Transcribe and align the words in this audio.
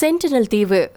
Sentinel 0.00 0.48
தீவு. 0.48 0.90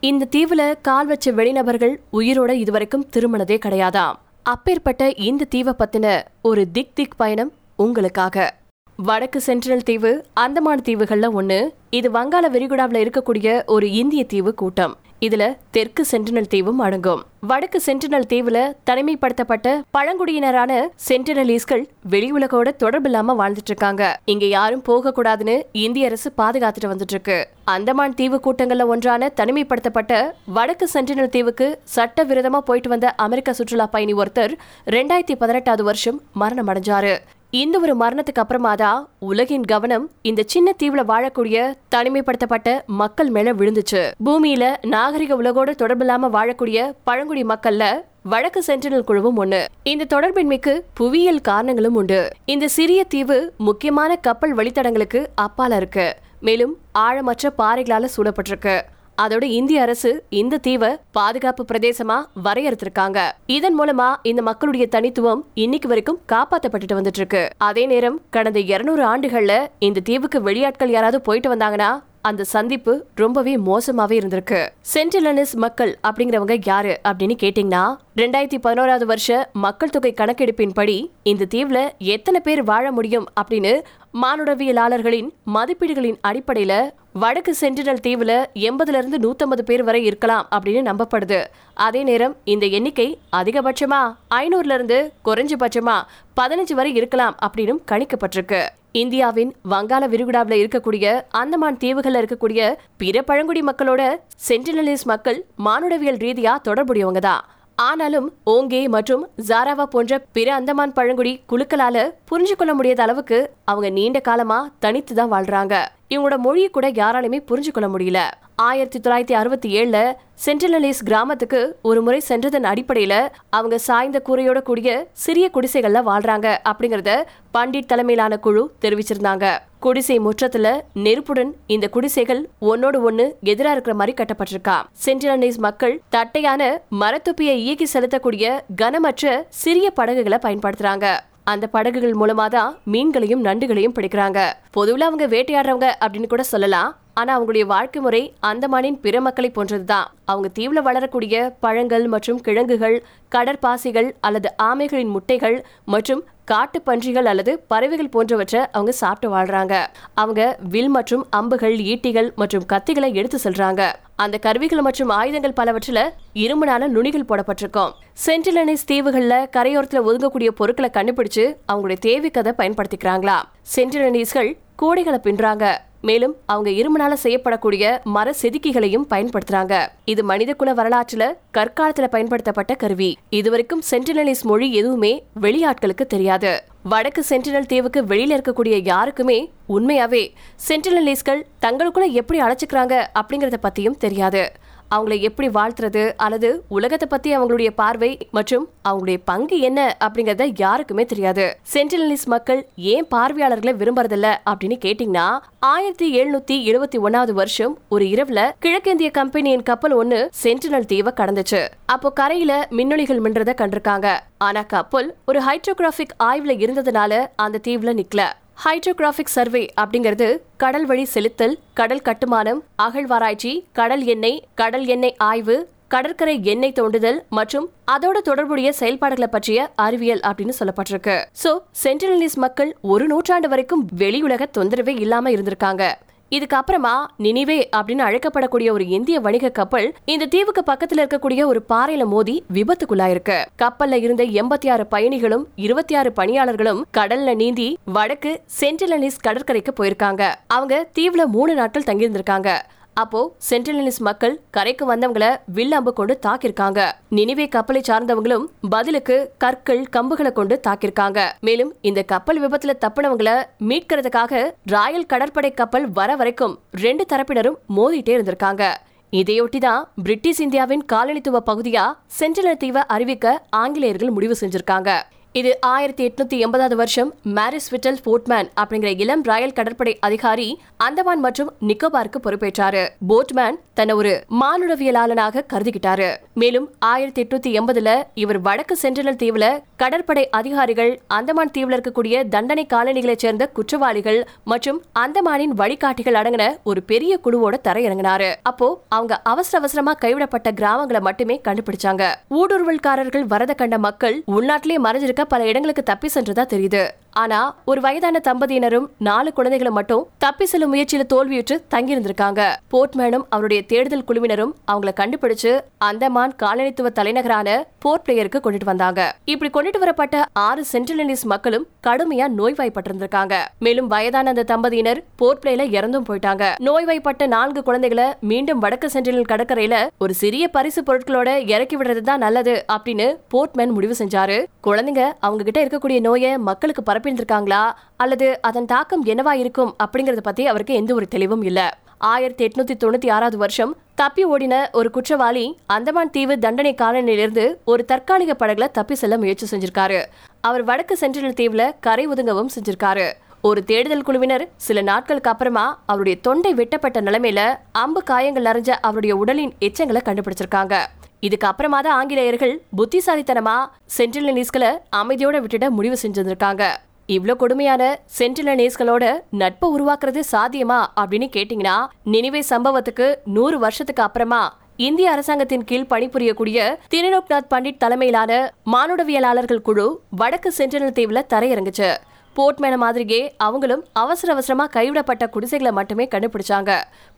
இந்த 0.00 0.28
தீவுல 0.36 0.74
கால் 0.82 1.06
வச்ச 1.06 1.32
வெளிநபர்கள் 1.32 2.00
உயிரோட 2.12 2.50
இதுவரைக்கும் 2.50 3.06
திருமணதே 3.16 3.56
கிடையாதாம் 3.64 4.16
அப்பேற்பட்ட 4.42 5.08
இந்த 5.10 5.44
தீவை 5.44 5.72
பத்தின 5.78 6.22
ஒரு 6.42 6.70
திக் 6.70 6.94
திக் 6.94 7.16
பயணம் 7.16 7.52
உங்களுக்காக. 7.76 8.54
வடக்கு 8.96 9.40
சென்ட்ரல் 9.40 9.82
தீவு 9.82 10.24
அந்தமான் 10.34 10.84
தீவுகள்ல 10.84 11.32
ஒன்று 11.32 11.74
இது 11.90 12.10
வங்காள 12.10 12.48
விரிகுடாவில் 12.48 13.00
இருக்கக்கூடிய 13.04 13.66
ஒரு 13.66 13.92
இந்திய 13.92 14.24
தீவு 14.24 14.54
கூட்டம். 14.54 14.96
இதுல 15.20 15.56
தெற்கு 15.70 16.04
சென்டினல் 16.10 16.50
தீவும் 16.54 16.80
அடங்கும். 16.86 17.22
வடக்கு 17.40 17.82
சென்டினல் 17.86 18.26
தீவுல 18.32 18.58
தனிமைப்படுத்தப்பட்ட 18.90 19.82
பழங்குடியினரான 19.96 20.88
சென்டினலீஸ்கள் 21.08 21.84
வெளி 22.02 22.32
உலகோட 22.32 22.68
தொடர்பில்லாம 22.82 23.34
வாழ்ந்துட்டு 23.40 23.70
இருக்காங்க. 23.72 24.20
இங்க 24.24 24.46
யாரும் 24.46 24.82
போக 24.82 25.12
கூடாதுன்னு 25.16 25.62
இந்திய 25.72 26.06
அரசு 26.06 26.32
பாதுகாத்துட்டு 26.38 26.90
வந்துட்டு 26.90 27.14
இருக்கு. 27.16 27.48
அந்தமான் 27.64 28.14
தீவு 28.14 28.40
கூட்டங்கள்ல 28.44 28.86
ஒன்றான 28.86 29.30
தனிமைப்படுத்தப்பட்ட 29.36 30.30
வடக்கு 30.46 30.88
சென்டினல் 30.92 31.34
தீவுக்கு 31.36 31.78
சட்ட 31.84 32.24
விரோதமா 32.24 32.58
போயிட்டு 32.58 32.88
வந்த 32.88 33.10
அமெரிக்க 33.10 33.52
சுற்றுலா 33.52 33.86
பயணி 33.86 34.14
ஒருத்தர் 34.14 34.54
ரெண்டாயிரத்தி 34.86 35.36
பதினெட்டாவது 35.38 35.84
வருஷம் 35.84 36.20
மரணம் 36.32 36.68
அடைஞ்சாரு. 36.68 37.16
இந்த 37.50 37.78
ஒரு 37.78 37.96
மரணத்துக்கு 37.96 38.40
அப்புறமா 38.42 38.74
தான் 38.74 39.08
உலகின் 39.18 39.64
கவனம் 39.64 40.10
இந்த 40.22 40.42
சின்ன 40.46 40.74
தீவுல 40.82 41.02
வாழக்கூடிய 41.08 41.74
தனிமைப்படுத்தப்பட்ட 41.94 42.84
மக்கள் 42.86 43.30
மேல 43.30 43.52
விழுந்துச்சு. 43.52 44.10
பூமியில 44.24 44.86
நாகரிக 44.86 45.36
உலகோட 45.42 45.70
தொடர்பில்லாம 45.78 46.30
வாழக்கூடிய 46.32 46.92
பழங்குடி 47.04 47.44
மக்கள்ல 47.44 48.02
வழக்கு 48.22 48.62
சென்டினல் 48.66 49.04
குழுவும் 49.04 49.44
ஒண்ணு. 49.44 49.64
இந்த 49.82 50.20
தொடர்பின்மைக்கு 50.20 50.80
புவியியல் 50.94 51.40
காரணங்களும் 51.40 51.94
உண்டு. 51.94 52.28
இந்த 52.44 52.68
சிறிய 52.68 53.04
தீவு 53.04 53.52
முக்கியமான 53.56 54.16
கப்பல் 54.16 54.56
வழித்தடங்களுக்கு 54.56 55.26
அப்பால 55.42 55.76
இருக்கு. 55.76 56.16
மேலும் 56.40 56.76
ஆழமற்ற 56.98 57.50
பாறைகளால 57.58 58.08
சூழப்பட்டிருக்கு. 58.16 58.80
அதோட 59.22 59.42
இந்திய 59.42 59.80
அரசு 59.80 60.24
இந்த 60.28 60.58
தீவை 60.58 60.96
பாதுகாப்பு 61.12 61.64
பிரதேசமா 61.72 62.16
வரையறுத்திருக்காங்க. 62.44 63.18
இதன் 63.46 63.80
மூலமா 63.80 64.16
இந்த 64.22 64.42
மக்களுடைய 64.42 64.86
தனித்துவம் 64.86 65.44
இன்னைக்கு 65.54 65.88
வரைக்கும் 65.88 66.20
காப்பாத்தப்பட்டுட்டு 66.32 66.98
வந்துட்டு 66.98 67.20
இருக்கு 67.22 67.48
அதே 67.58 67.86
நேரம் 67.86 68.20
கடந்த 68.30 68.58
இருநூறு 68.58 69.04
ஆண்டுகள்ல 69.08 69.66
இந்த 69.78 70.00
தீவுக்கு 70.00 70.40
வெளியாட்கள் 70.40 70.86
யாராவது 70.86 71.20
போயிட்டு 71.20 71.54
வந்தாங்கன்னா 71.54 71.90
அந்த 72.20 72.44
சந்திப்பு 72.44 72.92
ரொம்பவே 73.14 73.56
மோசமாவே 73.56 74.14
இருந்திருக்கு. 74.20 74.68
சென்டிலனிஸ் 74.94 75.52
மக்கள் 75.54 75.98
அப்படிங்கிறவங்க 76.08 76.56
யாரு 76.64 77.00
அப்படின்னு 77.08 77.36
கேட்டீங்கன்னா 77.42 77.96
ரெண்டாயிரத்தி 78.16 78.58
பதினோராவது 78.58 79.06
வருஷ 79.06 79.50
மக்கள் 79.52 79.90
தொகை 79.90 80.14
கணக்கெடுப்பின்படி 80.16 80.96
இந்த 81.22 81.46
தீவுல 81.54 81.88
எத்தனை 81.98 82.40
பேர் 82.40 82.62
வாழ 82.62 82.92
முடியும் 82.92 83.26
அப்படின்னு 83.40 83.80
மானுடவியலாளர்களின் 84.22 85.28
மதிப்பீடுகளின் 85.54 86.18
அடிப்படையில 86.28 86.90
வடக்கு 87.12 87.52
சென்டினல் 87.60 88.02
தீவுல 88.06 88.32
எண்பதுல 88.68 88.98
இருந்து 89.00 89.18
நூத்தம்பது 89.24 89.62
பேர் 89.62 89.84
வரை 89.84 90.04
இருக்கலாம் 90.04 90.46
அப்படின்னு 90.54 90.82
நம்பப்படுது. 90.88 91.40
அதே 91.74 92.02
நேரம் 92.02 92.36
இந்த 92.44 92.66
எண்ணிக்கை 92.66 93.18
அதிகபட்சமா? 93.36 94.00
ஐநூறுல 94.34 94.76
இருந்து 94.78 95.12
குறைஞ்சபட்சமா? 95.24 95.96
பதினஞ்சு 96.40 96.74
வரை 96.74 96.94
இருக்கலாம் 96.94 97.36
அப்படின்னு 97.46 97.76
கணிக்கப்பட்டிருக்கு. 97.90 98.62
இந்தியாவின் 98.92 99.52
வங்காள 99.70 100.02
விரிகுடாவில் 100.08 100.60
இருக்கக்கூடிய 100.62 101.06
அந்தமான் 101.28 101.76
தீவுகளில் 101.76 102.20
இருக்கக்கூடிய 102.22 102.74
பிற 102.96 103.22
பழங்குடி 103.22 103.62
மக்களோட 103.62 104.02
சென்டினலிஸ் 104.48 105.04
மக்கள் 105.04 105.46
மானுடவியல் 105.56 106.22
ரீதியா 106.26 106.54
தொடர்புடையவங்க 106.68 107.18
தான். 107.18 107.44
ஆனாலும் 107.86 108.28
ஓங்கே 108.52 108.80
மற்றும் 108.94 109.24
ஜாராவா 109.48 109.84
போன்ற 109.92 110.18
பிற 110.36 110.48
அந்தமான் 110.54 110.94
பழங்குடி 110.96 111.32
குழுக்களால 111.50 111.96
புரிஞ்சு 112.30 112.54
கொள்ள 112.56 112.72
முடியாத 112.74 113.02
அளவுக்கு 113.02 113.38
அவங்க 113.64 113.88
நீண்ட 113.98 114.20
காலமா 114.20 114.58
தனித்து 114.84 115.14
தான் 115.14 115.32
வாழ்றாங்க. 115.34 115.74
இவங்களோட 116.14 116.36
மொழியை 116.36 116.68
கூட 116.68 116.90
யாராலையுமே 116.90 117.40
புரிஞ்சு 117.48 117.70
கொள்ள 117.70 117.98
முடியல. 117.98 118.30
ஆயிரத்தி 118.56 118.98
தொள்ளாயிரத்தி 118.98 119.32
அறுபத்தி 119.32 119.80
ஏழுல 119.80 120.12
சென்டினலிஸ் 120.46 121.02
கிராமத்துக்கு 121.04 121.76
ஒரு 121.82 122.02
முறை 122.02 122.22
சென்றதன் 122.28 122.64
அடிப்படையில 122.64 123.28
அவங்க 123.50 123.78
சாய்ந்த 123.78 124.22
கூரையோட 124.24 124.62
கூடிய 124.62 125.06
சிறிய 125.12 125.50
குடிசைகள்ல 125.54 126.00
வாழ்றாங்க 126.06 126.58
அப்படிங்கறத 126.68 127.22
பண்டிட் 127.54 127.86
தலைமையிலான 127.86 128.36
குழு 128.36 128.72
தெரிவிச்சிருந்தாங்க. 128.80 129.58
குடிசை 129.80 130.20
முற்றத்துல 130.20 130.80
நெருப்புடன் 130.94 131.54
இந்த 131.66 131.88
குடிசைகள் 131.88 132.48
ஒன்னோடு 132.60 133.00
ஒன்னு 133.00 133.36
எதிரா 133.42 133.70
இருக்கிற 133.70 133.94
மாதிரி 133.94 134.24
கட்டப்பட்டிருக்கா. 134.24 134.76
சென்டினலிஸ் 135.04 135.58
மக்கள் 135.58 136.00
தட்டையான 136.08 136.80
மரத்துப்பியை 137.00 137.56
இயக்கி 137.64 137.86
செலுத்தக்கூடிய 137.92 138.60
கனமற்ற 138.76 139.46
சிறிய 139.48 139.90
படகுகளை 139.90 140.38
பயன்படுத்துறாங்க. 140.42 141.18
அந்த 141.52 141.66
படகுகள் 141.74 142.16
மூலமா 142.20 142.46
தான் 142.56 142.70
மீன்களையும் 142.92 143.44
நண்டுகளையும் 143.46 143.94
பிடிக்கிறாங்க. 143.98 144.38
பொதுவில் 144.76 145.06
அவங்க 145.08 145.26
வேட்டையாடுறவங்க 145.34 145.88
அப்படின்னு 146.04 146.32
கூட 146.32 146.42
சொல்லலாம். 146.54 146.90
ஆனா 147.18 147.30
அவங்களுடைய 147.36 147.64
வாழ்க்கை 147.74 148.00
முறை 148.02 148.22
அந்தமானின் 148.46 148.98
பிற 149.04 149.20
மக்களை 149.20 149.50
போன்றதுதான். 149.54 150.08
அவங்க 150.24 150.48
தீவுல 150.58 150.82
வளரக்கூடிய 150.88 151.36
பழங்கள் 151.64 152.06
மற்றும் 152.14 152.40
கிழங்குகள் 152.40 152.96
கடற்பாசிகள் 153.34 154.08
அல்லது 154.20 154.50
ஆமைகளின் 154.62 155.14
முட்டைகள் 155.14 155.56
மற்றும் 155.94 156.22
காட்டு 156.50 156.78
பன்றிகள் 156.82 157.26
அல்லது 157.30 157.52
பறவைகள் 157.70 158.12
போன்றவற்றை 158.14 158.60
அவங்க 158.72 158.92
சாப்பிட்டு 159.00 159.36
வாழ்றாங்க. 159.36 159.74
அவங்க 160.14 160.42
வில் 160.68 160.92
மற்றும் 160.96 161.24
அம்புகள் 161.30 161.76
ஈட்டிகள் 161.92 162.28
மற்றும் 162.34 162.66
கத்திகளை 162.72 163.10
எடுத்து 163.14 163.38
செல்றாங்க. 163.44 163.82
அந்த 164.16 164.38
கருவிகள் 164.38 164.84
மற்றும் 164.86 165.08
ஆயுதங்கள் 165.08 165.58
பலவற்றில 165.60 165.98
இரும்புனான 166.44 166.88
நுனிகள் 166.94 167.28
போடப்பட்டிருக்கும். 167.30 167.92
சென்டிலனைஸ் 168.26 168.88
தீவுகள்ல 168.90 169.34
கரையோரத்துல 169.56 170.02
ஒதுங்கக்கூடிய 170.08 170.48
பொருட்களை 170.60 170.90
கண்டுபிடிச்சு 170.94 171.44
அவங்களுடைய 171.72 172.00
தேவைக்கதை 172.08 172.54
பயன்படுத்திக்கிறாங்களா? 172.60 173.36
சென்டிலனைஸ்கள் 173.74 174.50
கூடைகளை 174.82 175.20
பின்றாங்க 175.28 175.66
மேலும் 176.00 176.36
அவங்க 176.46 176.70
இருமனால 176.70 177.16
செய்யப்படக்கூடிய 177.22 178.02
மர 178.02 178.34
செதுக்கிகளையும் 178.42 179.06
பயன்படுத்துறாங்க. 179.10 179.88
இது 180.04 180.24
மனிதகுல 180.24 180.72
வரலாற்றுல 180.74 181.34
கற்காலத்துல 181.54 182.04
பயன்படுத்தப்பட்ட 182.04 182.74
கருவி. 182.74 183.16
இதுவரைக்கும் 183.30 183.82
சென்டினலிஸ் 183.90 184.42
மொழி 184.42 184.74
எதுவுமே 184.74 185.24
வெளியாட்களுக்கு 185.40 186.06
தெரியாது. 186.06 186.62
வடக்கு 186.82 187.24
சென்டினல் 187.28 187.66
தீவுக்கு 187.66 188.02
வெளியில 188.02 188.38
இருக்கக்கூடிய 188.38 188.80
யாருக்குமே 188.84 189.52
உண்மையாவே 189.68 190.32
சென்டினலிஸ்கள் 190.68 191.42
தங்களுக்குள்ள 191.62 192.10
எப்படி 192.10 192.40
அழைச்சிக்கிறாங்க 192.40 193.06
அப்படிங்கறத 193.14 193.54
பத்தியும் 193.62 193.96
தெரியாது. 193.96 194.52
அவங்கள 194.94 195.20
எப்படி 195.20 195.48
வாழ்த்துறது? 195.48 196.12
அல்லது 196.16 196.64
உலகத்தை 196.68 197.08
பத்தி 197.08 197.36
அவங்களுடைய 197.36 197.70
பார்வை 197.70 198.28
மற்றும் 198.30 198.68
அவங்களுடைய 198.88 199.16
பங்கு 199.24 199.58
என்ன 199.58 199.96
அப்படிங்கறத 200.04 200.52
யாருக்குமே 200.56 201.04
தெரியாது. 201.04 201.58
சென்டினலிஸ் 201.74 202.26
மக்கள் 202.26 202.66
ஏன் 202.76 203.08
பார்வையாளர்களை 203.08 203.78
விரும்புறதில்ல 203.80 204.34
அப்படின்னு 204.50 204.78
கேட்டீங்கன்னா 204.84 205.38
ஆயிரத்தி 205.58 206.22
எழுநூத்தி 206.22 206.66
எழுபத்தி 206.72 206.98
ஒன்னாவது 207.04 207.32
வருஷம் 207.32 207.78
ஒரு 207.88 208.04
இரவுல 208.04 208.50
கிழக்கிந்திய 208.58 209.10
கம்பெனியின் 209.10 209.62
கப்பல் 209.62 209.96
ஒண்ணு 209.96 210.28
சென்டினல் 210.42 210.86
தீவை 210.86 211.12
கடந்துச்சு. 211.16 211.68
அப்போ 211.86 212.12
கரையில 212.12 212.68
மின்னொலிகள் 212.70 213.20
மின்றத 213.20 213.52
கண்டிருக்காங்க. 213.56 214.18
ஆனா 214.38 214.62
கப்பல் 214.62 215.14
ஒரு 215.26 215.40
ஹைட்ரோகிராபிக் 215.40 216.16
ஆய்வுல 216.22 216.54
இருந்ததுனால 216.58 217.26
அந்த 217.36 217.60
தீவுல 217.68 218.02
நிக்கல. 218.02 218.22
ஹைட்ரோகிராஃபிக் 218.64 219.34
சர்வே 219.34 219.60
அப்படிங்கிறது 219.80 220.26
கடல் 220.56 220.86
வழி 220.86 221.04
செலுத்தல் 221.04 221.58
கடல் 221.74 222.02
கட்டுமானம் 222.02 222.60
அகழ்வாராய்ச்சி 222.76 223.52
கடல் 223.72 224.04
எண்ணெய் 224.04 224.40
கடல் 224.54 224.86
எண்ணெய் 224.86 225.14
ஆய்வு 225.16 225.56
கடற்கரை 225.88 226.34
எண்ணெய் 226.42 226.74
தோண்டுதல் 226.80 227.20
மற்றும் 227.28 227.68
அதோட 227.92 228.16
தொடர்புடைய 228.20 228.72
செயல்பாடுகளை 228.72 229.28
பற்றிய 229.30 229.70
அறிவியல் 229.74 230.20
அப்படின்னு 230.20 230.56
சொல்லப்பட்டிருக்கு. 230.58 231.16
சோ 231.42 231.52
சென்டினலிஸ் 231.84 232.36
மக்கள் 232.36 232.76
ஒரு 232.80 233.06
நூற்றாண்டு 233.06 233.48
வரைக்கும் 233.48 233.86
வெளியுலக 233.96 234.46
தொந்தரவே 234.58 235.00
இல்லாம 235.00 235.30
இருந்திருக்காங்க. 235.30 235.84
இதுக்கு 236.28 236.56
அப்புறமா 236.56 237.10
நினிவே 237.18 237.64
அப்படின்னு 237.76 238.04
அழைக்கப்படக்கூடிய 238.08 238.70
ஒரு 238.70 238.86
இந்திய 238.86 239.20
வணிக 239.20 239.48
கப்பல் 239.48 239.94
இந்த 240.04 240.26
தீவுக்கு 240.26 240.62
பக்கத்துல 240.72 240.96
இருக்கக்கூடிய 240.96 241.44
ஒரு 241.44 241.62
பாறையில 241.68 242.04
மோதி 242.04 242.44
விபத்துக்குள்ளாயிருக்கு. 242.52 243.44
கப்பல்ல 243.62 243.92
இருந்த 243.92 244.24
எண்பத்தி 244.24 244.70
ஆறு 244.70 244.86
பயணிகளும் 244.86 245.46
இருபத்தி 245.56 245.94
ஆறு 245.94 246.12
பணியாளர்களும் 246.12 246.86
கடல்ல 246.98 247.34
நீந்தி 247.34 247.78
வடக்கு 247.84 248.40
சென்டிலனிஸ் 248.60 249.20
கடற்கரைக்கு 249.20 249.84
போயிருக்காங்க. 249.84 250.34
அவங்க 250.46 250.88
தீவுல 250.98 251.24
மூணு 251.26 251.54
நாட்கள் 251.54 251.82
தங்கியிருந்திருக்காங்க. 251.82 252.58
அப்போ 253.02 253.20
சென்டினலிஸ் 253.48 254.00
மக்கள் 254.06 254.34
கரைக்கு 254.50 254.84
வந்தவங்கள 254.90 255.26
வில்ல 255.54 255.78
அம்பு 255.78 255.92
கொண்டு 255.92 256.14
தாக்கிருக்காங்க 256.26 256.80
நினைவே 257.08 257.46
கப்பலை 257.48 257.80
சார்ந்தவங்களும் 257.88 258.46
பதிலுக்கு 258.70 259.16
கற்கள் 259.38 259.82
கம்புகளை 259.96 260.32
கொண்டு 260.32 260.56
தாக்கிருக்காங்க 260.66 261.20
மேலும் 261.40 261.70
இந்த 261.80 262.02
கப்பல் 262.12 262.40
விபத்துல 262.42 262.74
தப்பினவங்கள 262.84 263.32
மீட்கிறதுக்காக 263.68 264.42
ராயல் 264.66 265.10
கடற்படை 265.12 265.50
கப்பல் 265.60 265.86
வர 265.90 266.16
வரைக்கும் 266.16 266.56
ரெண்டு 266.84 267.06
தரப்பினரும் 267.12 267.58
மோதிட்டே 267.76 268.14
இருந்திருக்காங்க. 268.16 268.64
இதையொட்டிதான் 269.12 269.84
பிரிட்டிஷ் 270.02 270.40
இந்தியாவின் 270.40 270.82
காலனித்துவ 270.92 271.40
பகுதியா 271.50 271.84
சென்டினல் 272.18 272.60
தீவை 272.62 272.82
அறிவிக்க 272.86 273.26
ஆங்கிலேயர்கள் 273.60 274.10
முடிவு 274.10 274.36
செஞ்சிருக்காங்க. 274.40 274.90
இது 275.38 275.50
ஆயிரத்தி 275.70 276.02
எட்நூத்தி 276.08 276.36
எண்பதாவது 276.44 276.76
வருஷம் 276.80 277.10
மாரிஸ் 277.36 277.68
விட்டல் 277.72 277.98
போட்மேன் 278.06 278.48
அப்படிங்கிற 278.60 278.90
இளம் 279.02 279.22
ராயல் 279.22 279.54
கடற்படை 279.58 279.92
அதிகாரி 280.06 280.46
அந்தமான் 280.76 281.22
மற்றும் 281.24 281.50
நிக்கோபாருக்கு 281.68 282.18
பொறுப்பேற்றாரு. 282.22 282.82
போட்மேன் 283.08 283.58
தன்னை 283.78 283.94
ஒரு 283.94 284.12
மானுடவியலாளனாக 284.40 285.42
கருதிக்கிட்டாரு. 285.52 286.08
மேலும் 286.42 286.66
ஆயிரத்தி 286.92 287.22
எட்நூத்தி 287.24 287.50
எண்பதுல 287.58 287.90
இவர் 288.22 288.40
வடக்கு 288.46 288.76
சென்டினல் 288.82 289.20
தீவுல 289.22 289.46
கடற்படை 289.76 290.24
அதிகாரிகள் 290.38 290.92
அந்தமான் 291.18 291.52
தீவுல 291.58 291.76
இருக்கக்கூடிய 291.78 292.28
தண்டனை 292.28 292.66
காலனிகளைச் 292.74 293.24
சேர்ந்த 293.24 293.46
குற்றவாளிகள் 293.58 294.20
மற்றும் 294.44 294.80
அந்தமானின் 295.02 295.54
வழிகாட்டிகள் 295.60 296.18
அடங்கின 296.22 296.46
ஒரு 296.64 296.82
பெரிய 296.92 297.20
குழுவோட 297.24 297.54
தரையிறங்கினாரு. 297.68 298.30
அப்போ 298.42 298.70
அவங்க 298.88 299.20
அவசர 299.34 299.58
அவசரமா 299.62 299.92
கைவிடப்பட்ட 300.04 300.48
கிராமங்களை 300.62 301.02
மட்டுமே 301.10 301.38
கண்டுபிடிச்சாங்க. 301.48 302.02
ஊடுருவல்காரர்கள் 302.38 303.28
வரத 303.34 303.52
கண்ட 303.54 303.78
மக்கள் 303.88 304.18
உள்நாட்டிலே 304.36 304.78
மறைஞ்சிருக்க 304.86 305.26
பல 305.28 305.46
இடங்களுக்கு 305.46 305.82
தப்பி 305.82 306.08
சென்றதா 306.14 306.44
தெரியுது. 306.54 306.82
ஆனா 307.22 307.40
ஒரு 307.70 307.80
வயதான 307.84 308.20
தம்பதியினரும் 308.28 308.88
நாலு 309.08 309.30
குழந்தைகளும் 309.38 309.76
மட்டும் 309.78 310.04
தப்பி 310.24 310.46
செல்லும் 310.50 310.72
முயற்சியில 310.74 311.04
தோல்வியுற்று 311.12 311.56
தங்கி 311.74 311.92
இருந்திருக்காங்க 311.94 312.42
போர்ட்மேனும் 312.72 313.24
அவருடைய 313.34 313.60
தேடுதல் 313.70 314.06
குழுவினரும் 314.08 314.52
அவங்கள 314.72 314.92
கண்டுபிடிச்சு 315.00 315.52
அந்தமான் 315.88 316.34
காலனித்துவ 316.42 316.90
தலைநகரான 316.98 317.48
போர்ட் 317.84 318.04
பிளேயருக்கு 318.06 318.38
கொண்டுட்டு 318.44 318.68
வந்தாங்க. 318.70 319.00
இப்படி 319.32 319.50
கொண்டுட்டு 319.54 319.80
வரப்பட்ட 319.82 320.16
ஆறு 320.46 320.62
சென்டினலிஸ் 320.72 321.24
மக்களும் 321.32 321.66
கடுமையா 321.86 322.26
நோய்வாய்ப்பட்டிருந்திருக்காங்க. 322.38 323.34
மேலும் 323.66 323.88
வயதான 323.92 324.32
அந்த 324.34 324.44
தம்பதியினர் 324.52 325.00
போர்ட் 325.20 325.42
பிளேல 325.42 325.66
இறந்தும் 325.78 326.06
போயிட்டாங்க. 326.08 326.44
நோய்வாய்ப்பட்ட 326.68 327.26
நான்கு 327.34 327.62
குழந்தைகளை 327.68 328.06
மீண்டும் 328.30 328.62
வடக்கு 328.64 328.90
சென்டினல் 328.94 329.30
கடற்கரையில 329.32 329.76
ஒரு 329.98 330.14
சிறிய 330.22 330.44
பரிசு 330.56 330.82
பொருட்களோட 330.82 331.28
இறக்கி 331.54 331.78
விடுறது 331.78 332.04
தான் 332.10 332.24
நல்லது 332.26 332.56
அப்படின்னு 332.76 333.08
போர்ட்மேன் 333.34 333.74
முடிவு 333.78 333.96
செஞ்சாரு. 334.02 334.38
குழந்தைங்க 334.68 335.04
அவங்க 335.26 335.42
கிட்ட 335.48 335.60
இருக்கக்கூடிய 335.64 336.00
நோயை 336.08 336.32
மக்களுக்கு 336.50 336.84
பரப்பியிருந்திருக்காங்களா 337.08 337.72
அல்லது 337.96 338.38
அதன் 338.42 338.64
தாக்கம் 338.64 339.04
என்னவா 339.04 339.32
இருக்கும் 339.32 339.76
அப்படிங்கறத 339.84 340.22
பத்தி 340.22 340.46
அவருக்கு 340.46 340.74
எந்த 340.74 340.94
ஒரு 340.94 341.08
தெளிவும் 341.08 341.42
இல்ல. 341.42 341.78
ஆயிரத்தி 341.98 342.42
எட்நூத்தி 342.46 342.74
தொண்ணூத்தி 342.82 343.10
ஆறாவது 343.10 343.38
வருஷம் 343.38 343.76
தப்பி 343.94 344.26
ஓடின 344.26 344.70
ஒரு 344.72 344.90
குற்றவாளி 344.90 345.58
அந்தமான் 345.66 346.10
தீவு 346.10 346.38
தண்டனை 346.38 346.74
காலனிலிருந்து 346.74 347.54
ஒரு 347.64 347.84
தற்காலிக 347.84 348.36
படகுல 348.38 348.70
தப்பி 348.70 348.94
செல்ல 348.94 349.18
முயற்சி 349.18 349.46
செஞ்சிருக்காரு. 349.52 350.00
அவர் 350.40 350.62
வடக்கு 350.62 350.96
சென்ட்ரல் 350.96 351.38
தீவுல 351.40 351.72
கரை 351.80 352.08
ஒதுங்கவும் 352.08 352.52
செஞ்சிருக்காரு. 352.56 353.12
ஒரு 353.40 353.64
தேடுதல் 353.64 354.02
குழுவினர் 354.02 354.48
சில 354.56 354.82
நாட்களுக்கு 354.82 355.30
அப்புறமா 355.30 355.82
அவருடைய 355.86 356.18
தொண்டை 356.20 356.54
வெட்டப்பட்ட 356.54 357.00
நிலைமையில 357.00 357.40
அம்பு 357.72 358.02
காயங்கள் 358.02 358.48
நிறைஞ்ச 358.48 358.70
அவருடைய 358.70 359.16
உடலின் 359.16 359.52
எச்சங்களை 359.60 360.00
கண்டுபிடிச்சிருக்காங்க. 360.04 360.76
இதுக்கு 361.20 361.46
அப்புறமா 361.46 361.80
தான் 361.80 361.96
ஆங்கிலேயர்கள் 362.00 362.62
புத்திசாலித்தனமா 362.76 363.54
சென்டினலீஸ்களை 363.98 364.70
அமைதியோட 364.96 365.36
விட்டுட 365.44 365.68
முடிவு 365.68 365.96
செஞ்சிருக்காங்க 366.02 366.64
இவ்ளோ 367.08 367.34
கொடுமையான 367.34 367.82
சென்டிலனேஸ்களோட 368.18 369.04
நட்பை 369.40 369.66
உருவாக்குறது 369.74 370.22
சாத்தியமா 370.32 370.80
அப்படின்னு 371.00 371.28
கேட்டீங்கன்னா 371.36 371.76
நினைவே 372.14 372.42
சம்பவத்துக்கு 372.50 373.06
நூறு 373.36 373.58
வருஷத்துக்கு 373.58 374.02
அப்புறமா 374.02 374.40
இந்திய 374.78 375.06
அரசாங்கத்தின் 375.10 375.64
கீழ் 375.64 375.90
பணிபுரியக்கூடிய 375.92 376.58
திருநோக்நாத் 376.92 377.48
பண்டிட் 377.52 377.80
தலைமையிலான 377.84 378.32
மானுடவியலாளர்கள் 378.72 379.64
குழு 379.68 379.86
வடக்கு 380.10 380.50
சென்டினல் 380.58 380.96
தீவுல 380.98 381.22
தரையிறங்குச்சு. 381.32 381.88
போர்ட்மேன 382.36 382.74
மாதிரியே 382.76 383.20
அவங்களும் 383.38 383.82
அவசர 384.02 384.32
அவசரமா 384.32 384.66
கைவிடப்பட்ட 384.66 385.24
குடிசைகளை 385.28 385.72
மட்டுமே 385.72 386.04
கண்டுபிடிச்சாங்க. 386.12 386.70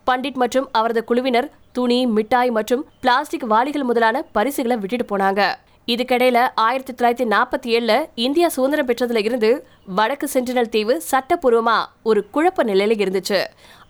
பண்டிட் 0.06 0.38
மற்றும் 0.42 0.68
அவரது 0.72 1.02
குழுவினர் 1.04 1.48
துணி 1.72 1.98
மிட்டாய் 2.16 2.52
மற்றும் 2.58 2.86
பிளாஸ்டிக் 3.02 3.48
வாளிகள் 3.52 3.88
முதலான 3.90 4.22
பரிசுகளை 4.32 4.76
விட்டுட்டு 4.76 5.08
போனாங்க. 5.10 5.42
இதுக்கிடையில 5.90 6.38
ஆயிரத்தி 6.54 6.92
தொள்ளாயிரத்தி 6.92 7.26
நாற்பத்தி 7.28 7.68
ஏழுல 7.76 7.92
இந்தியா 8.14 8.48
சுதந்திரம் 8.48 8.88
பெற்றதுல 8.88 9.24
இருந்து 9.24 9.66
வடக்கு 9.86 10.28
சென்டினல் 10.32 10.72
தீவு 10.74 11.02
சட்டப்பூர்வமா 11.10 11.76
ஒரு 12.02 12.20
குழப்ப 12.34 12.64
நிலையில 12.64 12.94
இருந்துச்சு. 13.04 13.40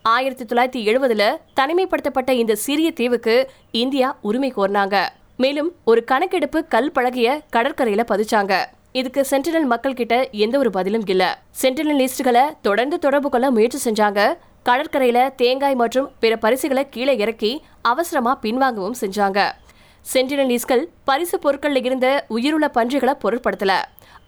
ஆயிரத்தி 0.02 0.44
தொள்ளாயிரத்தி 0.44 0.80
எழுபதுல 0.90 1.24
தனிமைப்படுத்தப்பட்ட 1.60 2.30
இந்த 2.30 2.54
சிறிய 2.54 2.90
தீவுக்கு 2.90 3.50
இந்தியா 3.70 4.16
உரிமை 4.20 4.52
கோரினாங்க. 4.56 5.08
மேலும் 5.36 5.72
ஒரு 5.84 6.04
கணக்கெடுப்பு 6.04 6.64
கல் 6.74 6.92
பழகிய 6.92 7.40
கடற்கரையில 7.56 8.04
பதிச்சாங்க. 8.12 8.64
இதுக்கு 8.92 9.26
சென்டினல் 9.30 9.70
மக்கள் 9.72 9.98
கிட்ட 10.02 10.14
எந்த 10.44 10.58
ஒரு 10.58 10.70
பதிலும் 10.70 11.06
இல்ல. 11.06 11.24
சென்டினல் 11.62 12.00
லிஸ்டுகளை 12.02 12.44
தொடர்ந்து 12.62 12.98
தொடர்பு 12.98 13.30
கொள்ள 13.30 13.50
முயற்சி 13.50 13.90
செஞ்சாங்க. 13.90 14.20
கடற்கரையில 14.68 15.34
தேங்காய் 15.34 15.74
மற்றும் 15.74 16.10
பிற 16.20 16.36
பரிசுகளை 16.36 16.88
கீழே 16.88 17.16
இறக்கி 17.16 17.52
அவசரமா 17.82 18.38
பின்வாங்கவும் 18.42 19.00
செஞ்சாங்க. 19.00 19.40
சென்டினலீஸ்கள் 20.12 20.84
பரிசு 21.04 21.38
பொருட்களில் 21.38 21.84
இருந்த 21.84 22.24
உயிருள்ள 22.28 22.68
பன்றிகளை 22.68 23.14
பொருட்படுத்தல. 23.22 23.72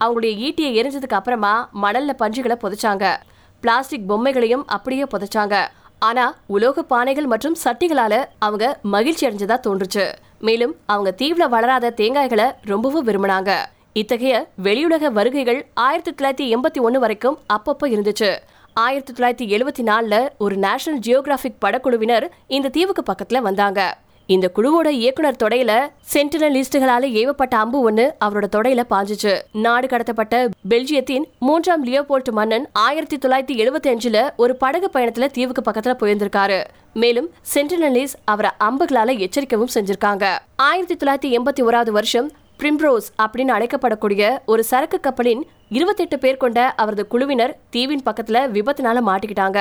அவங்களுடைய 0.04 0.34
ஈட்டியை 0.38 0.72
எரிஞ்சதுக்கு 0.80 1.18
அப்புறமா 1.18 1.70
மணல்ல 1.82 2.12
பன்றிகளை 2.12 2.56
புதைச்சாங்க. 2.62 3.16
பிளாஸ்டிக் 3.60 4.08
பொம்மைகளையும் 4.08 4.64
அப்படியே 4.66 5.02
புதைச்சாங்க. 5.02 5.66
ஆனா 5.98 6.34
உலோக 6.46 6.84
பானைகள் 6.90 7.24
மற்றும் 7.24 7.56
சட்டிகளால 7.64 8.24
அவங்க 8.38 8.78
மகிழ்ச்சி 8.82 9.26
அடைஞ்சதா 9.26 9.58
தோன்றுச்சு. 9.66 10.12
மேலும் 10.38 10.76
அவங்க 10.86 11.10
தீவிர 11.10 11.46
வளராத 11.46 11.92
தேங்காய்களை 11.96 12.52
ரொம்பவும் 12.62 13.06
விரும்பினாங்க. 13.06 13.58
இத்தகைய 13.92 14.46
வெளியுலக 14.62 15.12
வருகைகள் 15.12 15.66
ஆயிரத்தி 15.74 16.12
தொள்ளாயிரத்தி 16.12 16.58
எண்பத்தி 16.58 16.80
ஒன்னு 16.80 17.00
வரைக்கும் 17.00 17.38
அப்பப்போ 17.52 17.86
இருந்துச்சு. 17.86 18.36
ஆயிரத்தி 18.74 19.12
தொள்ளாயிரத்தி 19.12 19.58
எழுபத்தி 19.58 19.82
நாலுல 19.82 20.28
ஒரு 20.38 20.56
நேஷனல் 20.56 21.00
ஜியோகிராபிக் 21.00 21.60
படக்குழுவினர் 21.64 22.28
இந்த 22.46 22.68
தீவுக்கு 22.68 23.02
பக்கத்துல 23.12 23.38
வந்தாங்க. 23.38 23.98
இந்த 24.32 24.48
குழுவோட 24.56 24.86
இயக்குனர் 24.86 25.38
தொடையில 25.42 25.72
சென்டினலிஸ்டுகளால 26.12 27.04
ஏவப்பட்ட 27.20 27.54
அம்பு 27.62 27.78
ஒண்ணு 27.90 28.04
அவரோட 28.24 28.46
தொடையில 28.56 28.82
பாஞ்சுச்சு. 28.90 29.32
நாடு 29.52 29.86
கடத்தப்பட்ட 29.86 30.48
பெல்ஜியத்தின் 30.70 31.24
மூன்றாம் 31.38 31.86
லியோபோல்ட் 31.86 32.30
மன்னன் 32.30 32.66
ஆயிரத்தி 32.72 33.16
தொள்ளாயிரத்தி 33.16 33.54
எழுபத்தி 33.62 33.88
அஞ்சுல 33.92 34.30
ஒரு 34.36 34.56
படகு 34.56 34.90
பயணத்துல 34.92 35.26
தீவுக்கு 35.26 35.62
பக்கத்துல 35.70 35.94
போயிருந்திருக்காரு. 36.00 36.64
மேலும் 36.94 37.28
சென்டினலிஸ் 37.54 38.14
அவரை 38.24 38.50
அம்புகளால 38.64 39.16
எச்சரிக்கவும் 39.26 39.74
செஞ்சிருக்காங்க. 39.74 40.24
ஆயிரத்தி 40.56 40.96
தொள்ளாயிரத்தி 40.96 41.38
எண்பத்தி 41.38 41.62
ஓராவது 41.68 41.90
வருஷம் 41.90 42.30
பிரிம்ரோஸ் 42.58 43.08
அப்படின்னு 43.22 43.54
அழைக்கப்படக்கூடிய 43.56 44.38
ஒரு 44.46 44.64
சரக்கு 44.64 45.00
கப்பலின் 45.00 45.42
இருபத்தெட்டு 45.68 46.18
பேர் 46.18 46.42
கொண்ட 46.42 46.70
அவரது 46.82 47.06
குழுவினர் 47.06 47.56
தீவின் 47.70 48.04
பக்கத்துல 48.06 48.38
விபத்துனால 48.56 48.98
மாட்டிக்கிட்டாங்க. 49.06 49.60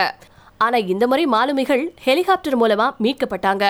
ஆனா 0.65 0.77
இந்த 0.93 1.03
முறை 1.11 1.23
மாலுமிகள் 1.33 1.83
ஹெலிகாப்டர் 2.05 2.57
மூலமா 2.61 2.87
மீட்கப்பட்டாங்க. 3.03 3.65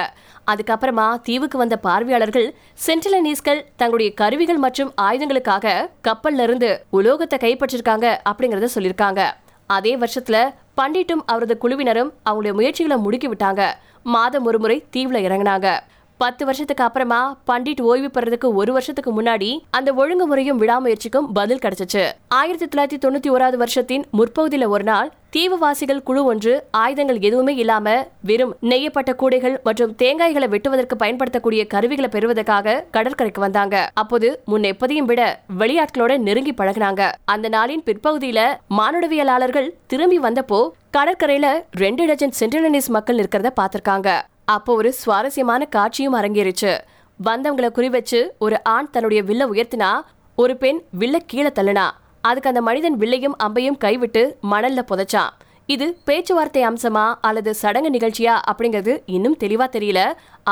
அதுக்கப்புறமா 0.51 1.05
தீவுக்கு 1.27 1.57
வந்த 1.61 1.75
பார்வையாளர்கள் 1.85 2.47
சென்டிலனீஸ்கள் 2.85 3.61
தங்களுடைய 3.81 4.09
கருவிகள் 4.21 4.63
மற்றும் 4.65 4.91
ஆயுதங்களுக்காக 5.01 5.75
கப்பல்ல 6.07 6.45
இருந்து 6.47 6.69
உலோகத்தை 6.99 7.39
கைப்பற்றிருக்காங்க 7.45 8.07
அப்படிங்கறத 8.31 8.69
சொல்லியிருக்காங்க. 8.75 9.21
அதே 9.77 9.93
வருஷத்துல 10.01 10.37
பண்டிட்டும் 10.79 11.23
அவரது 11.31 11.55
குழுவினரும் 11.63 12.11
அவங்களுடைய 12.25 12.53
முயற்சிகளை 12.59 12.97
முடுக்கி 13.05 13.29
விட்டாங்க 13.33 13.63
மாதம் 14.15 14.45
ஒருமுறை 14.49 14.77
தீவுல 14.95 15.19
இறங்கினாங்க. 15.27 15.67
பத்து 16.23 16.45
வருஷத்துக்கு 16.45 16.83
அப்புறமா 16.83 17.19
பண்டிட் 17.49 17.81
ஓய்வு 17.81 18.09
பெறதுக்கு 18.15 18.47
ஒரு 18.59 18.71
வருஷத்துக்கு 18.73 19.11
முன்னாடி 19.17 19.59
அந்த 19.77 19.93
ஒழுங்குமுறையும் 19.93 20.59
விடாமுயற்சிக்கும் 20.61 21.27
பதில் 21.37 21.61
கிடைச்சிச்சு. 21.63 22.03
ஆயிரத்தி 22.39 22.65
தொள்ளாயிரத்தி 22.65 22.99
தொண்ணூத்தி 23.05 23.29
ஓராவது 23.35 23.57
வருஷத்தின் 23.63 24.03
முற்பகுதியில 24.17 24.67
ஒரு 24.67 24.83
நாள் 24.83 25.09
தீவுவாசிகள் 25.35 26.03
குழு 26.03 26.21
ஒன்று 26.23 26.53
ஆயுதங்கள் 26.71 27.19
எதுவுமே 27.19 27.55
இல்லாம 27.55 27.93
வெறும் 28.29 28.53
நெய்யப்பட்ட 28.61 29.11
கூடைகள் 29.15 29.55
மற்றும் 29.63 29.95
தேங்காய்களை 30.01 30.49
வெட்டுவதற்கு 30.53 30.95
பயன்படுத்தக்கூடிய 31.03 31.67
கருவிகளை 31.67 32.09
பெறுவதற்காக 32.15 32.85
கடற்கரைக்கு 32.91 33.41
வந்தாங்க. 33.41 33.75
அப்போது 33.93 34.29
முன் 34.45 34.67
எப்போதையும் 34.71 35.09
விட 35.11 35.21
வெளியாட்களோட 35.61 36.17
நெருங்கி 36.17 36.53
பழகினாங்க. 36.57 37.11
அந்த 37.25 37.49
நாளின் 37.49 37.85
பிற்பகுதியில 37.85 38.41
மானுடவியலாளர்கள் 38.79 39.69
திரும்பி 39.87 40.19
வந்தப்போ 40.19 40.61
கடற்கரையில 40.97 41.47
ரெண்டு 41.83 42.05
டஜன் 42.05 42.37
சென்டினலிஸ் 42.39 42.91
மக்கள் 42.97 43.19
இருக்கிறத 43.21 43.51
பாத்திருக்காங்க 43.61 44.09
அப்போ 44.55 44.71
ஒரு 44.79 44.89
சுவாரஸ்யமான 45.01 45.61
காட்சியும் 45.75 46.15
அரங்கேறிச்சு. 46.15 46.71
வந்தவங்களை 47.19 47.69
குறி 47.71 47.89
வச்சு 47.95 48.19
ஒரு 48.45 48.57
ஆண் 48.73 48.89
தன்னுடைய 48.93 49.21
வில்ல 49.29 49.43
உயர்த்தினா 49.53 49.89
ஒரு 50.37 50.53
பெண் 50.63 50.79
வில்ல 50.99 51.17
கீழே 51.31 51.51
தள்ளினா. 51.59 51.85
அதுக்கு 52.29 52.49
அந்த 52.51 52.61
மனிதன் 52.67 52.97
வில்லையும் 53.01 53.35
அம்பையும் 53.45 53.77
கைவிட்டு 53.77 54.23
மணல்ல 54.51 54.81
புதைச்சான் 54.91 55.31
இது 55.73 55.85
பேச்சுவார்த்தை 56.07 56.61
அம்சமா 56.69 57.03
அல்லது 57.27 57.51
சடங்கு 57.61 57.89
நிகழ்ச்சியா 57.89 58.33
அப்படிங்கிறது 58.51 58.93
இன்னும் 59.15 59.37
தெளிவா 59.43 59.67
தெரியல. 59.75 59.99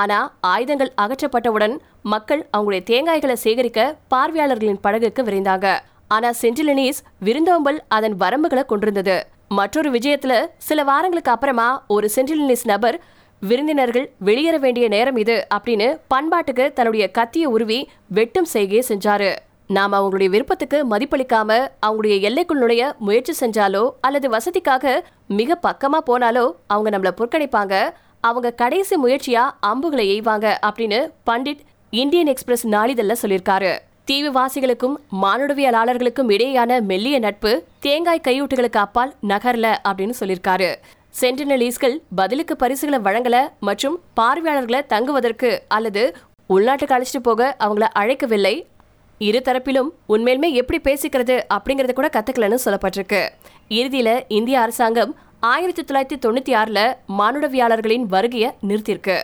ஆனா 0.01 0.19
ஆயுதங்கள் 0.51 0.91
அகற்றப்பட்டவுடன் 1.01 1.75
மக்கள் 2.13 2.41
அவங்களுடைய 2.57 2.83
தேங்காய்களை 2.91 3.35
சேகரிக்க 3.45 3.79
பார்வையாளர்களின் 4.13 4.83
படகுக்கு 4.85 5.23
விரைந்தாங்க 5.27 5.67
ஆனா 6.15 6.29
சென்டிலினிஸ் 6.41 7.01
விருந்தோம்பல் 7.19 7.79
அதன் 7.97 8.15
வரம்புகளை 8.23 8.63
கொண்டிருந்தது. 8.65 9.17
மற்றொரு 9.57 9.89
விஜயத்துல 9.91 10.33
சில 10.67 10.79
வாரங்களுக்கு 10.89 11.31
அப்புறமா 11.31 11.67
ஒரு 11.95 12.07
சென்டிலனீஸ் 12.15 12.65
நபர் 12.71 12.97
விருந்தினர்கள் 13.39 14.11
வெளியேற 14.19 14.57
வேண்டிய 14.57 14.87
நேரம் 14.87 15.15
இது 15.15 15.47
அப்படின்னு 15.55 15.99
பண்பாட்டுக்கு 16.13 16.73
தன்னுடைய 16.73 17.11
கத்தியை 17.11 17.47
உருவி 17.47 17.89
வெட்டும் 18.07 18.45
செய்கையை 18.45 18.83
செஞ்சாரு. 18.87 19.35
நாம 19.67 19.91
அவங்களுடைய 19.99 20.29
விருப்பத்துக்கு 20.29 20.85
மதிப்பளிக்காம 20.89 21.67
அவங்களுடைய 21.85 22.21
எல்லைக்குள் 22.21 22.57
நுழைய 22.57 22.95
முயற்சி 22.99 23.45
செஞ்சாலோ 23.45 23.89
அல்லது 24.01 24.29
வசதிக்காக 24.29 25.01
மிக 25.27 25.59
பக்கமா 25.63 25.99
போனாலோ 26.07 26.51
அவங்க 26.67 26.97
நம்மள 26.97 27.11
புறக்கணிப்பாங்க. 27.19 27.89
அவங்க 28.21 28.51
கடைசி 28.51 28.95
முயற்சியா 29.03 29.49
அம்புகளை 29.59 30.05
எய்வாங்க 30.15 30.57
அப்படின்னு 30.69 31.11
பண்டிட் 31.29 31.59
இந்தியன் 31.89 32.27
எக்ஸ்பிரஸ் 32.27 32.67
நாளிதழ 32.67 33.15
சொல்லியிருக்காரு. 33.21 33.77
தீவுவாசிகளுக்கும் 34.11 34.95
மானுடவியலாளர்களுக்கும் 35.21 36.31
இடையேயான 36.35 36.81
மெல்லிய 36.81 37.19
நட்பு 37.19 37.63
தேங்காய் 37.79 38.21
கையூட்டுகளுக்கு 38.27 38.81
அப்பால் 38.85 39.13
நகர்ல 39.27 39.77
அப்படின்னு 39.87 40.13
சொல்லியிருக்காரு. 40.19 40.75
சென்டினலீஸ்கள் 41.13 41.95
பதிலுக்கு 42.15 42.55
பரிசுகளை 42.55 42.99
வழங்கல 43.07 43.37
மற்றும் 43.59 43.95
பார்வையாளர்களை 44.13 44.81
தங்குவதற்கு 44.87 45.49
அல்லது 45.67 46.03
உள்நாட்டுக்கு 46.53 46.95
அழைச்சிட்டு 46.97 47.21
போக 47.21 47.55
அவங்கள 47.59 47.87
அழைக்கவில்லை. 48.01 48.53
இரு 49.17 49.41
தரப்பிலும் 49.45 49.89
உண்மையிலுமே 50.09 50.49
எப்படி 50.51 50.79
பேசிக்கிறது 50.87 51.35
அப்படிங்கறத 51.55 51.93
கூட 51.93 52.09
கத்துக்கலன்னு 52.15 52.59
சொல்லப்பட்டிருக்கு. 52.65 53.21
இறுதியில 53.69 54.21
இந்திய 54.27 54.59
அரசாங்கம் 54.59 55.11
ஆயிரத்தி 55.39 55.83
தொள்ளாயிரத்தி 55.83 56.19
தொண்ணூத்தி 56.25 56.53
ஆறுல 56.61 56.79
மானுடவியாளர்களின் 57.17 58.05
வருகையை 58.13 58.51
நிறுத்தியிருக்கு. 58.67 59.17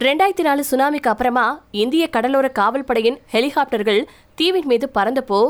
ரெண்டாயிரத்தி 0.00 0.44
நாலு 0.48 0.62
சுனாமிக்கு 0.70 1.10
அப்புறமா 1.14 1.46
இந்திய 1.70 2.04
கடலோர 2.08 2.50
காவல்படையின் 2.58 3.18
ஹெலிகாப்டர்கள் 3.32 4.02
தீவின் 4.34 4.66
மீது 4.66 4.90
பறந்தப்போ 4.94 5.40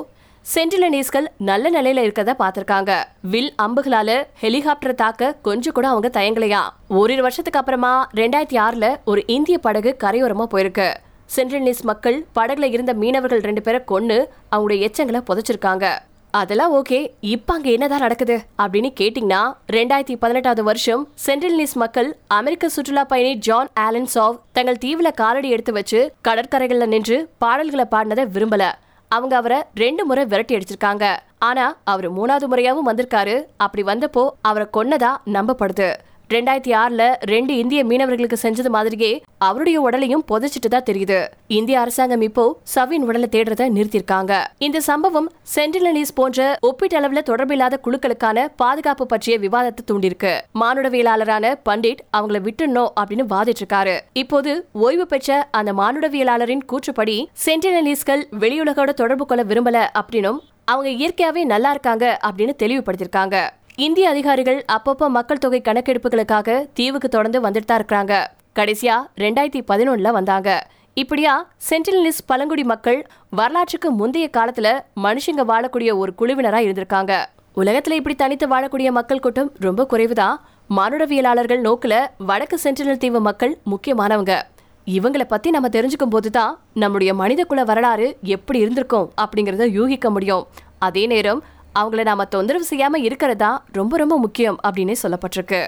சென்டிலனீஸ்கள் 0.45 1.27
நல்ல 1.37 1.83
நிலையில 1.83 2.01
இருக்கத 2.05 2.33
பாத்திருக்காங்க 2.39 3.05
வில் 3.23 3.55
அம்புகளால 3.63 4.25
ஹெலிகாப்டரை 4.41 4.95
தாக்க 4.95 5.37
கொஞ்சம் 5.43 5.73
கூட 5.73 5.89
அவங்க 5.89 6.21
தயங்கலையா? 6.21 6.61
ஓரிரு 6.89 7.23
வருஷத்துக்கு 7.23 7.59
அப்புறமா 7.59 8.09
ரெண்டாயிரத்தி 8.17 8.57
ஆறுல 8.57 8.97
ஒரு 9.05 9.23
இந்திய 9.27 9.59
படகு 9.59 9.97
கரையோரமா 10.05 10.47
போயிருக்கு. 10.51 10.95
சென்ட்ரல்னீஸ் 11.37 11.83
மக்கள் 11.83 12.27
படகுல 12.35 12.63
இருந்த 12.63 12.95
மீனவர்கள் 12.95 13.41
ரெண்டு 13.41 13.63
பேரை 13.63 13.81
கொன்னு 13.89 14.27
அவங்களுடைய 14.57 14.89
எச்சங்களை 14.89 15.21
புதைச்சிருக்காங்க. 15.31 15.99
அதெல்லாம் 16.31 16.75
ஓகே 16.75 17.07
இப்ப 17.21 17.55
அங்க 17.55 17.71
என்னதான் 17.71 17.99
நடக்குது? 17.99 18.41
அப்படின்னு 18.63 18.91
கேட்டீங்கன்னா 19.01 19.55
ரெண்டாயிரத்தி 19.73 20.17
பதினெட்டாவது 20.17 20.63
வருஷம் 20.63 21.09
சென்ட்ரல் 21.15 21.59
நீஸ் 21.59 21.75
மக்கள் 21.75 22.17
அமெரிக்க 22.27 22.69
சுற்றுலா 22.69 23.05
பயணி 23.05 23.35
ஜான் 23.35 23.71
ஆலன்சாவ் 23.81 24.39
தங்கள் 24.53 24.83
தீவுல 24.85 25.13
காலடி 25.15 25.51
எடுத்து 25.51 25.73
வச்சு 25.73 26.13
கடற்கரைகள்ல 26.29 26.87
நின்று 26.87 27.29
பாடல்களை 27.39 27.85
பாடினதை 27.91 28.27
விரும்பல. 28.37 28.67
அவங்க 29.15 29.35
அவரை 29.41 29.59
ரெண்டு 29.85 30.03
முறை 30.09 30.25
விரட்டி 30.33 30.55
அடிச்சிருக்காங்க. 30.57 31.05
ஆனா 31.49 31.65
அவர் 31.93 32.07
மூணாவது 32.19 32.47
முறையாவும் 32.53 32.89
வந்திருக்காரு. 32.91 33.37
அப்படி 33.67 33.83
வந்தப்போ 33.91 34.25
அவரை 34.51 34.67
கொன்னதா 34.77 35.13
நம்பப்படுது. 35.37 35.89
ரெண்டாயிரத்தி 36.31 36.73
ஆறுல 36.75 37.17
ரெண்டு 37.23 37.57
இந்திய 37.57 37.85
மீனவர்களுக்கு 37.85 38.37
செஞ்சது 38.43 38.71
மாதிரியே 38.71 39.23
அவருடைய 39.39 39.81
உடலையும் 39.81 40.25
புதைச்சிட்டு 40.31 40.69
தான் 40.69 40.87
தெரியுது. 40.91 41.19
இந்திய 41.49 41.81
அரசாங்கம் 41.81 42.21
இப்போ 42.21 42.45
சவின் 42.75 43.03
உடலை 43.03 43.29
தேடுறத 43.29 43.65
நிறுத்திருக்காங்க 43.69 44.33
இந்த 44.59 44.81
சம்பவம் 44.81 45.31
சென்டினலிஸ் 45.55 46.15
போன்ற 46.15 46.59
ஒப்பீட்டளவுல 46.69 47.23
தொடர்பில்லாத 47.23 47.81
குழுக்களுக்கான 47.87 48.47
பாதுகாப்பு 48.57 49.07
பற்றிய 49.07 49.39
விவாதத்தை 49.39 49.85
தூண்டிருக்கு 49.85 50.33
மானுடவியலாளரான 50.63 51.55
பண்டிட் 51.69 52.05
அவங்கள 52.17 52.41
விட்டுணும் 52.41 52.93
அப்படின்னு 53.01 53.27
வாதிட்டு 53.27 53.63
இருக்காரு 53.65 54.01
இப்போது 54.15 54.53
ஓய்வு 54.73 55.07
பெற்ற 55.07 55.49
அந்த 55.51 55.73
மானுடவியலாளரின் 55.73 56.67
கூற்றுப்படி 56.73 57.17
சென்டினலிஸ்கள் 57.47 58.25
வெளியுலகோட 58.41 58.93
தொடர்பு 58.93 59.27
கொள்ள 59.27 59.45
விரும்பல 59.45 59.87
அப்படின்னும் 59.93 60.41
அவங்க 60.65 60.91
இயற்கையாவே 60.91 61.45
நல்லா 61.45 61.71
இருக்காங்க 61.71 62.19
அப்படின்னு 62.23 62.55
தெளிவுபடுத்திருக்காங்க 62.59 63.37
இந்திய 63.77 64.09
அதிகாரிகள் 64.09 64.65
அப்பப்போ 64.73 65.09
மக்கள் 65.09 65.39
தொகை 65.39 65.61
கணக்கெடுப்புகளுக்காக 65.61 66.67
தீவுக்கு 66.73 67.09
தொடர்ந்து 67.09 67.41
வந்துட்டு 67.41 67.65
தான் 67.65 67.85
இருக்கிறாங்க. 67.85 68.27
கடைசியா 68.55 68.95
ரெண்டாயிரத்தி 69.17 69.63
பதினொன்னுல 69.69 70.11
வந்தாங்க. 70.11 70.67
இப்படியா 70.95 71.49
சென்டினலிஸ் 71.71 72.19
பழங்குடி 72.27 72.65
மக்கள் 72.65 73.07
வரலாற்றுக்கு 73.31 73.91
முந்தைய 73.91 74.31
காலத்துல 74.37 74.81
மனுஷங்க 75.03 75.45
வாழக்கூடிய 75.49 75.97
ஒரு 75.97 76.13
குழுவினரா 76.19 76.61
இருந்திருக்காங்க. 76.67 77.25
உலகத்துல 77.57 77.91
இப்படி 77.91 78.15
தனித்து 78.15 78.49
வாழக்கூடிய 78.49 78.91
மக்கள் 78.91 79.21
கூட்டம் 79.21 79.53
ரொம்ப 79.59 79.87
குறைவுதான் 79.91 80.37
மானுடவியலாளர்கள் 80.77 81.61
நோக்குல 81.61 82.07
வடக்கு 82.19 82.59
சென்டினல் 82.63 82.97
தீவு 82.97 83.21
மக்கள் 83.21 83.59
முக்கியமானவங்க. 83.71 84.43
இவங்கள 84.87 85.25
பத்தி 85.25 85.51
நம்ம 85.51 85.69
தெரிஞ்சுக்கும் 85.69 86.11
போதுதான் 86.11 86.59
நம்முடைய 86.75 87.15
மனிதகுல 87.15 87.65
வரலாறு 87.65 88.17
எப்படி 88.23 88.59
இருந்திருக்கும் 88.59 89.13
அப்படிங்கறத 89.21 89.71
யூகிக்க 89.71 90.11
முடியும். 90.11 90.47
அதே 90.79 91.07
நேரம் 91.07 91.45
அவங்கள 91.75 92.03
நாம 92.03 92.25
தொந்தரவு 92.25 92.65
செய்யாம 92.71 92.97
இருக்கிறதா 92.97 93.65
ரொம்ப 93.73 93.97
ரொம்ப 93.97 94.19
முக்கியம் 94.19 94.59
அப்படின்னு 94.65 94.95
சொல்லப்பட்டிருக்கு. 95.03 95.61